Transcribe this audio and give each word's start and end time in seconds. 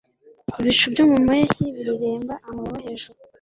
Ibicu 0.59 0.85
byo 0.93 1.03
mu 1.09 1.17
mpeshyi 1.25 1.63
bireremba 1.75 2.33
amababa 2.47 2.77
hejuru 2.85 3.19